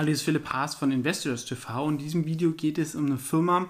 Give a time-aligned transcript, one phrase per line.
[0.00, 3.18] Hallo, hier ist Philipp Haas von Investors TV in diesem Video geht es um eine
[3.18, 3.68] Firma,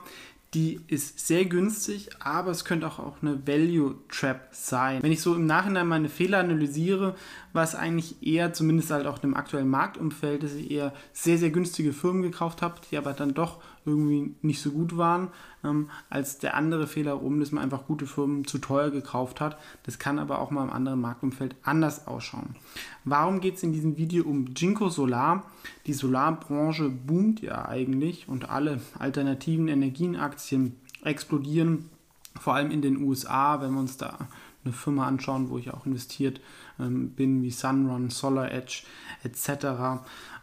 [0.55, 5.03] die ist sehr günstig, aber es könnte auch, auch eine Value Trap sein.
[5.03, 7.17] Wenn ich so im Nachhinein meine Fehler analysiere,
[7.53, 11.51] war es eigentlich eher, zumindest halt auch im aktuellen Marktumfeld, dass ich eher sehr, sehr
[11.51, 15.29] günstige Firmen gekauft habe, die aber dann doch irgendwie nicht so gut waren,
[15.65, 19.59] ähm, als der andere Fehler rum, dass man einfach gute Firmen zu teuer gekauft hat.
[19.85, 22.57] Das kann aber auch mal im anderen Marktumfeld anders ausschauen.
[23.05, 25.45] Warum geht es in diesem Video um Jinko Solar?
[25.87, 31.89] Die Solarbranche boomt ja eigentlich und alle alternativen Energienaktien explodieren,
[32.39, 34.29] vor allem in den USA, wenn wir uns da
[34.65, 36.41] eine Firma anschauen, wo ich auch investiert
[36.79, 38.83] ähm, bin, wie Sunrun, Solar Edge
[39.23, 40.03] etc.,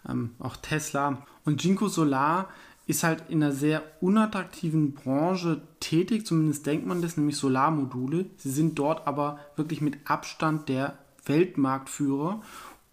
[0.10, 1.26] ähm, auch Tesla.
[1.46, 2.50] Und Jinko Solar
[2.88, 8.26] ist halt in einer sehr unattraktiven Branche tätig, zumindest denkt man das, nämlich Solarmodule.
[8.38, 12.42] Sie sind dort aber wirklich mit Abstand der Weltmarktführer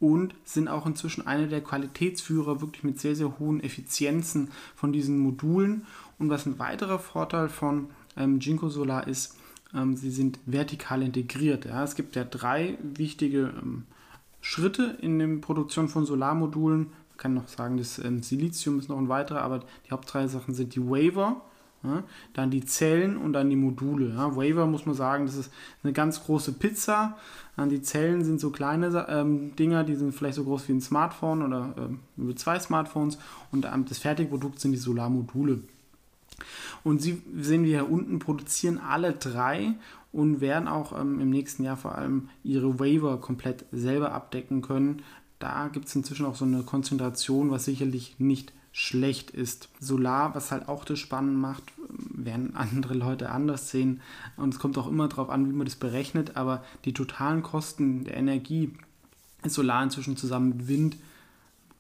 [0.01, 5.19] und sind auch inzwischen eine der Qualitätsführer, wirklich mit sehr, sehr hohen Effizienzen von diesen
[5.19, 5.87] Modulen.
[6.19, 9.37] Und was ein weiterer Vorteil von ähm, Jinko Solar ist,
[9.95, 11.65] sie sind vertikal integriert.
[11.65, 11.83] Ja.
[11.83, 13.85] Es gibt ja drei wichtige ähm,
[14.41, 19.09] Schritte in der Produktion von Solarmodulen kann noch sagen, das ähm, Silizium ist noch ein
[19.09, 21.43] weiterer, aber die Hauptdrei Sachen sind die Waver,
[21.83, 24.15] ja, dann die Zellen und dann die Module.
[24.15, 24.35] Ja.
[24.37, 27.17] Waver muss man sagen, das ist eine ganz große Pizza.
[27.57, 30.81] Dann die Zellen sind so kleine ähm, Dinger, die sind vielleicht so groß wie ein
[30.81, 31.75] Smartphone oder
[32.17, 33.19] ähm, zwei Smartphones.
[33.53, 35.61] Und ähm, das Fertigprodukt sind die Solarmodule.
[36.83, 39.75] Und Sie sehen wir hier unten, produzieren alle drei
[40.13, 45.03] und werden auch ähm, im nächsten Jahr vor allem ihre Waiver komplett selber abdecken können
[45.45, 49.69] da gibt es inzwischen auch so eine Konzentration, was sicherlich nicht schlecht ist.
[49.79, 54.01] Solar, was halt auch das spannend macht, werden andere Leute anders sehen.
[54.37, 56.37] Und es kommt auch immer darauf an, wie man das berechnet.
[56.37, 58.73] Aber die totalen Kosten der Energie
[59.43, 60.97] ist Solar inzwischen zusammen mit Wind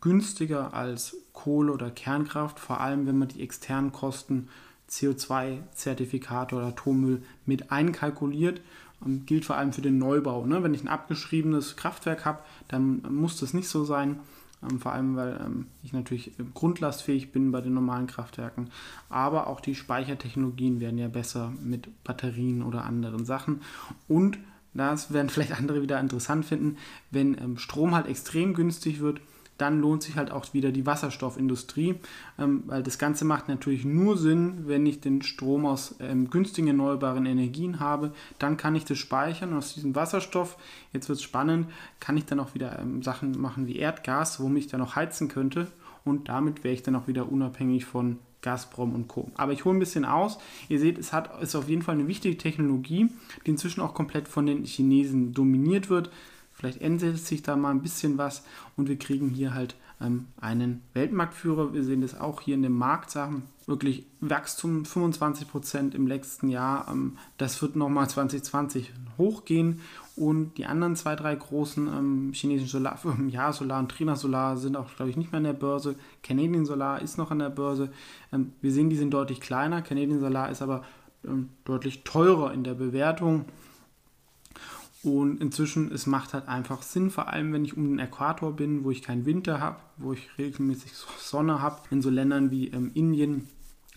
[0.04, 2.60] günstiger als Kohle oder Kernkraft.
[2.60, 4.48] Vor allem, wenn man die externen Kosten
[4.90, 8.60] CO2-Zertifikate oder Atommüll mit einkalkuliert
[9.00, 10.44] und gilt vor allem für den Neubau.
[10.44, 10.62] Ne?
[10.62, 14.20] Wenn ich ein abgeschriebenes Kraftwerk habe, dann muss das nicht so sein.
[14.62, 18.68] Ähm, vor allem, weil ähm, ich natürlich grundlastfähig bin bei den normalen Kraftwerken.
[19.08, 23.62] Aber auch die Speichertechnologien werden ja besser mit Batterien oder anderen Sachen.
[24.06, 24.38] Und
[24.74, 26.76] das werden vielleicht andere wieder interessant finden,
[27.10, 29.22] wenn ähm, Strom halt extrem günstig wird
[29.58, 31.96] dann lohnt sich halt auch wieder die Wasserstoffindustrie,
[32.38, 36.68] ähm, weil das Ganze macht natürlich nur Sinn, wenn ich den Strom aus ähm, günstigen
[36.68, 40.56] erneuerbaren Energien habe, dann kann ich das speichern und aus diesem Wasserstoff,
[40.92, 41.68] jetzt wird es spannend,
[42.00, 45.28] kann ich dann auch wieder ähm, Sachen machen wie Erdgas, womit ich dann auch heizen
[45.28, 45.68] könnte
[46.04, 49.30] und damit wäre ich dann auch wieder unabhängig von Gazprom und Co.
[49.36, 50.38] Aber ich hole ein bisschen aus.
[50.68, 53.08] Ihr seht, es hat, ist auf jeden Fall eine wichtige Technologie,
[53.46, 56.10] die inzwischen auch komplett von den Chinesen dominiert wird.
[56.54, 58.44] Vielleicht ändert sich da mal ein bisschen was
[58.76, 61.74] und wir kriegen hier halt ähm, einen Weltmarktführer.
[61.74, 63.42] Wir sehen das auch hier in den Marktsachen.
[63.66, 66.86] Wirklich Wachstum 25% im letzten Jahr.
[66.90, 69.80] Ähm, das wird nochmal 2020 hochgehen.
[70.16, 74.76] Und die anderen zwei, drei großen ähm, chinesischen Solarfirmen, ja, Solar und Trina Solar, sind
[74.76, 75.96] auch, glaube ich, nicht mehr an der Börse.
[76.22, 77.90] Canadian Solar ist noch an der Börse.
[78.32, 79.82] Ähm, wir sehen, die sind deutlich kleiner.
[79.82, 80.84] Canadian Solar ist aber
[81.24, 83.46] ähm, deutlich teurer in der Bewertung.
[85.04, 88.84] Und inzwischen, es macht halt einfach Sinn, vor allem wenn ich um den Äquator bin,
[88.84, 91.82] wo ich keinen Winter habe, wo ich regelmäßig Sonne habe.
[91.90, 93.46] In so Ländern wie ähm, Indien,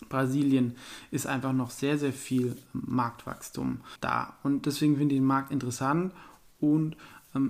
[0.09, 0.75] Brasilien
[1.09, 4.35] ist einfach noch sehr, sehr viel ähm, Marktwachstum da.
[4.43, 6.13] Und deswegen finde ich den Markt interessant
[6.59, 6.97] und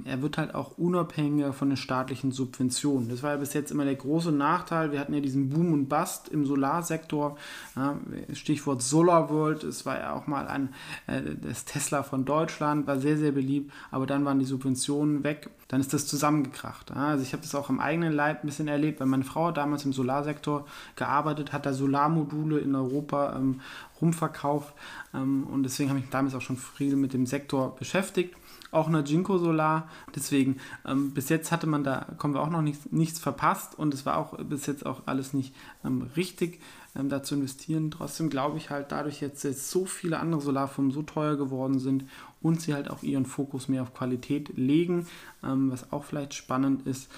[0.06, 3.10] er wird halt auch unabhängiger von den staatlichen Subventionen.
[3.10, 4.92] Das war ja bis jetzt immer der große Nachteil.
[4.92, 7.38] Wir hatten ja diesen Boom und Bust im Solarsektor.
[8.34, 9.64] Stichwort Solar World.
[9.64, 10.70] Es war ja auch mal ein,
[11.08, 13.72] äh, das Tesla von Deutschland, war sehr, sehr beliebt.
[13.92, 15.50] Aber dann waren die Subventionen weg.
[15.68, 16.92] Dann ist das zusammengekracht.
[16.92, 19.84] Also ich habe das auch im eigenen Leib ein bisschen erlebt, weil meine Frau damals
[19.86, 23.62] im Solarsektor gearbeitet hat, da Solarmodule in Europa ähm,
[24.02, 24.74] rumverkauft.
[25.14, 28.34] Ähm, und deswegen habe ich mich damals auch schon viel mit dem Sektor beschäftigt
[28.72, 29.90] auch eine Jinko Solar.
[30.16, 33.94] Deswegen, ähm, bis jetzt hatte man da, kommen wir auch noch nichts, nichts verpasst und
[33.94, 35.54] es war auch bis jetzt auch alles nicht
[35.84, 36.60] ähm, richtig,
[36.96, 37.92] ähm, da zu investieren.
[37.92, 42.06] Trotzdem glaube ich halt, dadurch jetzt, jetzt so viele andere Solarfirmen so teuer geworden sind
[42.42, 45.08] und sie halt auch ihren Fokus mehr auf Qualität legen,
[45.44, 47.10] ähm, was auch vielleicht spannend ist.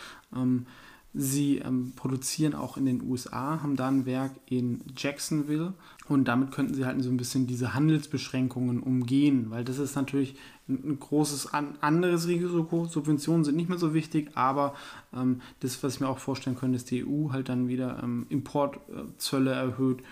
[1.13, 5.73] Ähm, Sie ähm, produzieren auch in den USA, haben da ein Werk in Jacksonville
[6.07, 10.35] und damit könnten sie halt so ein bisschen diese Handelsbeschränkungen umgehen, weil das ist natürlich
[10.67, 12.85] ein, großes an, anderes Risiko.
[12.85, 14.75] Subventionen sind nicht mehr so wichtig, aber
[15.13, 18.27] ähm, das, was ich mir auch vorstellen könnte, ist die EU halt dann wieder ähm,
[18.29, 20.03] Importzölle erhöht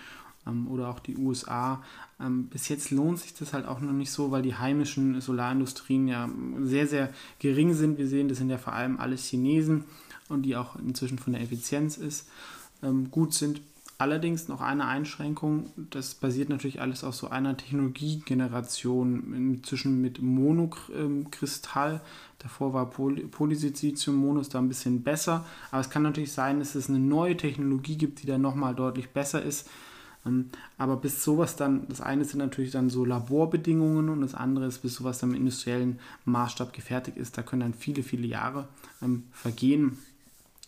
[0.48, 1.80] ähm, oder auch die USA.
[2.20, 6.08] Ähm, bis jetzt lohnt sich das halt auch noch nicht so, weil die heimischen Solarindustrien
[6.08, 6.28] ja
[6.60, 7.98] sehr, sehr gering sind.
[7.98, 9.84] Wir sehen, das sind ja vor allem alles Chinesen
[10.28, 12.28] und die auch inzwischen von der Effizienz ist,
[12.82, 13.60] ähm, gut sind.
[14.00, 22.00] Allerdings noch eine Einschränkung, das basiert natürlich alles auf so einer Technologiegeneration inzwischen mit Monokristall.
[22.38, 26.88] Davor war Poly Polysilizium-Monos da ein bisschen besser, aber es kann natürlich sein, dass es
[26.88, 29.68] eine neue Technologie gibt, die dann nochmal deutlich besser ist.
[30.24, 34.66] Ähm, aber bis sowas dann, das eine sind natürlich dann so Laborbedingungen und das andere
[34.66, 38.68] ist, bis sowas dann im industriellen Maßstab gefertigt ist, da können dann viele, viele Jahre
[39.02, 39.98] ähm, vergehen.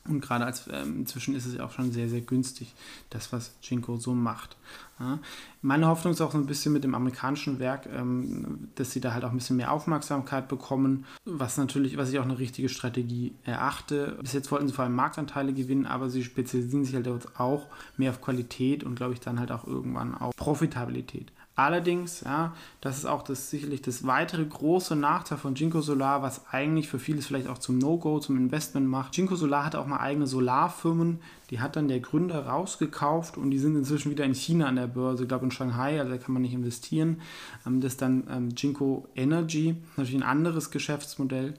[0.09, 2.75] Und gerade als ähm, inzwischen ist es ja auch schon sehr, sehr günstig,
[3.11, 4.57] das, was Jinko so macht.
[4.99, 5.19] Ja.
[5.61, 9.13] Meine Hoffnung ist auch so ein bisschen mit dem amerikanischen Werk, ähm, dass sie da
[9.13, 13.35] halt auch ein bisschen mehr Aufmerksamkeit bekommen, was natürlich, was ich auch eine richtige Strategie
[13.45, 14.17] erachte.
[14.21, 17.09] Bis jetzt wollten sie vor allem Marktanteile gewinnen, aber sie spezialisieren sich halt
[17.39, 17.67] auch
[17.99, 21.31] mehr auf Qualität und glaube ich dann halt auch irgendwann auf Profitabilität.
[21.61, 26.47] Allerdings, ja, das ist auch das, sicherlich das weitere große Nachteil von Jinko Solar, was
[26.51, 29.15] eigentlich für vieles vielleicht auch zum No-Go, zum Investment macht.
[29.15, 31.19] Jinko Solar hat auch mal eigene Solarfirmen,
[31.51, 34.87] die hat dann der Gründer rausgekauft und die sind inzwischen wieder in China an der
[34.87, 37.21] Börse, ich glaube in Shanghai, also da kann man nicht investieren.
[37.67, 41.55] Ähm, das ist dann ähm, Jinko Energy, natürlich ein anderes Geschäftsmodell,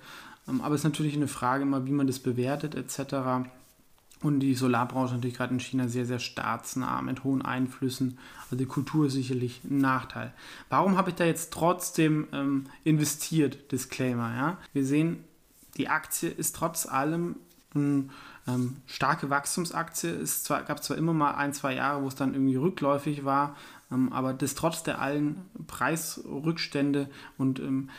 [0.49, 3.51] ähm, aber es ist natürlich eine Frage immer, wie man das bewertet etc.
[4.21, 8.19] Und die Solarbranche natürlich gerade in China sehr, sehr staatsnah mit hohen Einflüssen.
[8.43, 10.31] Also die Kultur ist sicherlich ein Nachteil.
[10.69, 13.71] Warum habe ich da jetzt trotzdem ähm, investiert?
[13.71, 14.57] Disclaimer, ja.
[14.73, 15.23] Wir sehen,
[15.77, 17.35] die Aktie ist trotz allem
[17.75, 18.09] ähm,
[18.87, 20.09] starke Wachstumsaktie.
[20.09, 23.55] Es zwar, gab zwar immer mal ein, zwei Jahre, wo es dann irgendwie rückläufig war,
[23.91, 25.37] ähm, aber das trotz der allen
[25.67, 27.89] Preisrückstände und ähm,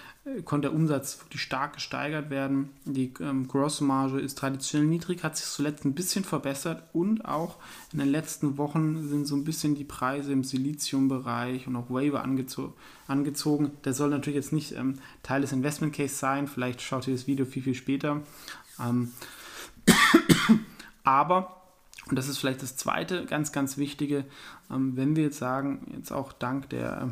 [0.44, 2.70] konnte der Umsatz wirklich stark gesteigert werden.
[2.84, 7.56] Die ähm, Grossmarge ist traditionell niedrig, hat sich zuletzt ein bisschen verbessert und auch
[7.92, 12.22] in den letzten Wochen sind so ein bisschen die Preise im Siliziumbereich und auch Waiver
[12.22, 12.74] angezo
[13.08, 13.72] angezogen.
[13.84, 17.26] Der soll natürlich jetzt nicht ähm, Teil des Investment Case sein, vielleicht schaut ihr das
[17.26, 18.22] Video viel, viel später.
[18.80, 19.12] Ähm,
[21.04, 21.62] aber
[22.08, 24.24] und das ist vielleicht das zweite ganz, ganz wichtige,
[24.70, 27.10] ähm, wenn wir jetzt sagen, jetzt auch dank der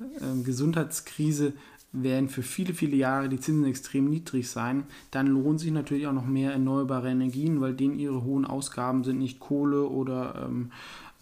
[0.00, 1.52] äh, Gesundheitskrise
[1.92, 6.12] werden für viele, viele Jahre die Zinsen extrem niedrig sein, dann lohnt sich natürlich auch
[6.12, 10.72] noch mehr erneuerbare Energien, weil denen ihre hohen Ausgaben sind nicht Kohle oder ähm,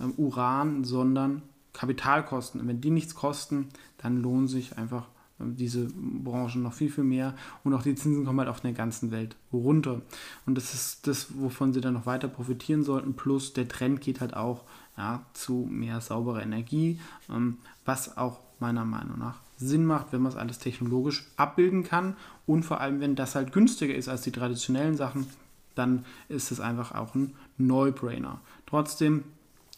[0.00, 1.42] ähm, Uran, sondern
[1.74, 2.60] Kapitalkosten.
[2.60, 3.68] Und wenn die nichts kosten,
[3.98, 5.06] dann lohnen sich einfach
[5.44, 7.34] diese Branchen noch viel, viel mehr
[7.64, 10.02] und auch die Zinsen kommen halt auf der ganzen Welt runter.
[10.46, 13.14] Und das ist das, wovon sie dann noch weiter profitieren sollten.
[13.14, 14.64] Plus der Trend geht halt auch
[14.96, 17.00] ja, zu mehr sauberer Energie,
[17.30, 22.16] ähm, was auch meiner Meinung nach Sinn macht, wenn man es alles technologisch abbilden kann
[22.46, 25.26] und vor allem, wenn das halt günstiger ist als die traditionellen Sachen,
[25.74, 28.40] dann ist es einfach auch ein No-Brainer.
[28.66, 29.24] Trotzdem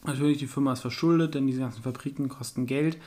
[0.07, 2.99] Natürlich, die Firma ist verschuldet, denn diese ganzen Fabriken kosten Geld.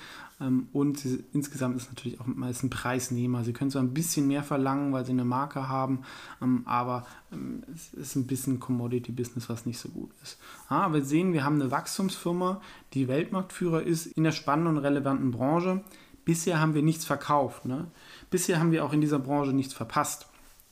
[0.42, 3.44] Ähm, und sie, insgesamt ist natürlich auch meist ein Preisnehmer.
[3.44, 6.02] Sie können zwar ein bisschen mehr verlangen, weil sie eine Marke haben,
[6.42, 10.40] ähm, aber ähm, es ist ein bisschen Commodity-Business, was nicht so gut ist.
[10.70, 12.62] aber wir sehen, wir haben eine Wachstumsfirma,
[12.94, 15.84] die Weltmarktführer ist in der spannenden und relevanten Branche.
[16.26, 17.66] Bisher haben wir nichts verkauft.
[17.66, 17.88] Ne?
[18.30, 20.27] Bisher haben wir auch in dieser Branche nichts verpasst.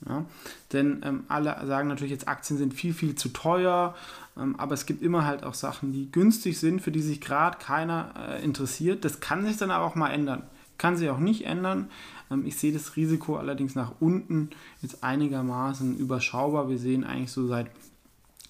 [0.07, 0.25] Ja?
[0.73, 3.95] Denn ähm, alle sagen natürlich jetzt, Aktien sind viel, viel zu teuer,
[4.37, 7.57] ähm, aber es gibt immer halt auch Sachen, die günstig sind, für die sich gerade
[7.57, 9.05] keiner äh, interessiert.
[9.05, 10.43] Das kann sich dann aber auch mal ändern.
[10.77, 11.89] Kann sich auch nicht ändern.
[12.29, 14.49] Ähm, ich sehe das Risiko allerdings nach unten
[14.81, 16.69] jetzt einigermaßen überschaubar.
[16.69, 17.67] Wir sehen eigentlich so seit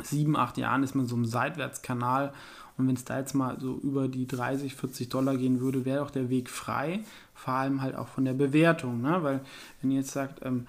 [0.04, 2.34] sieben, acht Jahren ist man so im Seitwärtskanal
[2.78, 6.04] und wenn es da jetzt mal so über die 30, 40 Dollar gehen würde, wäre
[6.04, 7.02] auch der Weg frei.
[7.34, 9.02] Vor allem halt auch von der Bewertung.
[9.02, 9.20] Ne?
[9.22, 9.42] Weil
[9.82, 10.68] wenn ihr jetzt sagt, ähm,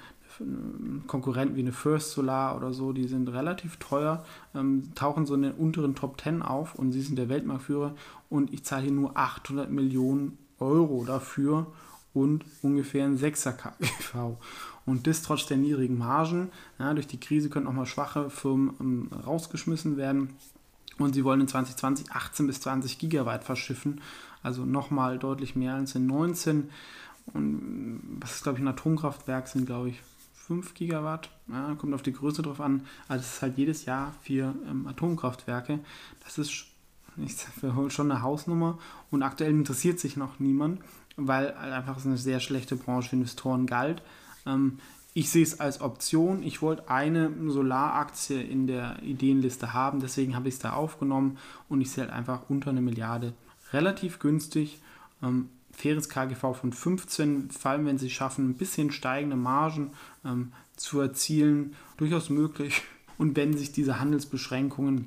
[1.06, 4.24] Konkurrenten wie eine First Solar oder so, die sind relativ teuer,
[4.54, 7.94] ähm, tauchen so in den unteren Top 10 auf und sie sind der Weltmarktführer
[8.28, 11.66] und ich zahle hier nur 800 Millionen Euro dafür
[12.14, 14.36] und ungefähr ein 6er KGV.
[14.86, 16.48] Und das trotz der niedrigen Margen.
[16.78, 20.30] Ja, durch die Krise können auch mal schwache Firmen ähm, rausgeschmissen werden.
[20.98, 24.00] Und sie wollen in 2020 18 bis 20 Gigawatt verschiffen,
[24.42, 26.70] also nochmal deutlich mehr als in 19.
[27.34, 30.00] Und was ist, glaube ich, ein Atomkraftwerk sind, glaube ich,
[30.46, 32.82] 5 Gigawatt, ja, kommt auf die Größe drauf an.
[33.08, 35.80] Also das ist halt jedes Jahr vier ähm, Atomkraftwerke.
[36.24, 36.66] Das ist
[37.16, 37.36] ich
[37.88, 38.78] schon eine Hausnummer
[39.10, 40.80] und aktuell interessiert sich noch niemand,
[41.16, 44.02] weil halt einfach eine sehr schlechte Branche für Investoren galt.
[44.46, 44.78] Ähm,
[45.14, 46.42] ich sehe es als Option.
[46.42, 51.38] Ich wollte eine Solaraktie in der Ideenliste haben, deswegen habe ich es da aufgenommen
[51.68, 53.32] und ich sehe halt einfach unter eine Milliarde
[53.72, 54.78] relativ günstig.
[55.22, 59.90] Ähm, faires KGV von 15, vor allem wenn sie schaffen, ein bisschen steigende Margen
[60.24, 62.82] ähm, zu erzielen, durchaus möglich.
[63.18, 65.06] Und wenn sich diese Handelsbeschränkungen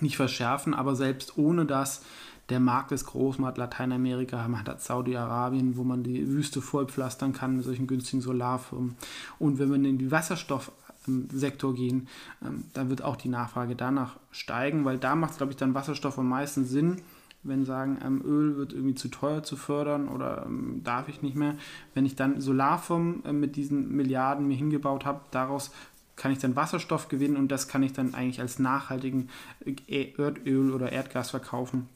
[0.00, 2.02] nicht verschärfen, aber selbst ohne das,
[2.48, 7.32] der Markt ist groß, man hat Lateinamerika, man hat Saudi-Arabien, wo man die Wüste vollpflastern
[7.32, 8.96] kann mit solchen günstigen Solarfirmen.
[9.38, 12.08] Und wenn wir in die Wasserstoffsektor gehen,
[12.44, 15.74] ähm, dann wird auch die Nachfrage danach steigen, weil da macht es, glaube ich, dann
[15.74, 17.00] Wasserstoff am meisten Sinn,
[17.44, 21.36] wenn sagen, ähm, Öl wird irgendwie zu teuer zu fördern oder ähm, darf ich nicht
[21.36, 21.56] mehr.
[21.92, 25.70] Wenn ich dann Solarfirmen äh, mit diesen Milliarden mir hingebaut habe, daraus
[26.16, 29.28] kann ich dann Wasserstoff gewinnen und das kann ich dann eigentlich als nachhaltigen
[29.64, 31.88] äh, Erdöl oder Erdgas verkaufen.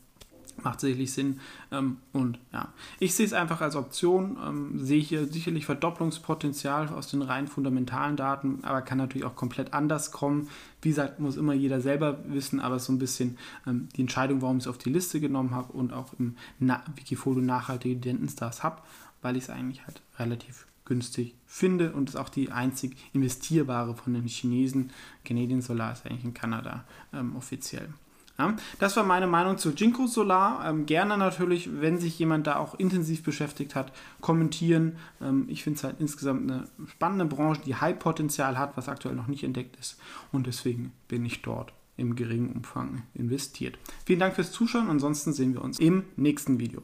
[0.63, 1.41] Macht sicherlich Sinn.
[1.71, 7.09] Ähm, und ja, ich sehe es einfach als Option, ähm, sehe hier sicherlich Verdopplungspotenzial aus
[7.09, 10.49] den rein fundamentalen Daten, aber kann natürlich auch komplett anders kommen.
[10.83, 14.59] Wie gesagt, muss immer jeder selber wissen, aber so ein bisschen ähm, die Entscheidung, warum
[14.59, 18.83] ich es auf die Liste genommen habe und auch im Na Wikifolio nachhaltige Dividendenstars habe,
[19.23, 24.15] weil ich es eigentlich halt relativ günstig finde und ist auch die einzig investierbare von
[24.15, 24.91] den Chinesen.
[25.25, 27.91] Canadian Solar ist eigentlich in Kanada ähm, offiziell.
[28.39, 30.65] Ja, das war meine Meinung zu Jinko Solar.
[30.65, 34.97] Ähm, gerne natürlich, wenn sich jemand da auch intensiv beschäftigt hat, kommentieren.
[35.21, 39.27] Ähm, ich finde es halt insgesamt eine spannende Branche, die High-Potenzial hat, was aktuell noch
[39.27, 39.99] nicht entdeckt ist.
[40.31, 43.77] Und deswegen bin ich dort im geringen Umfang investiert.
[44.07, 44.89] Vielen Dank fürs Zuschauen.
[44.89, 46.83] Ansonsten sehen wir uns im nächsten Video.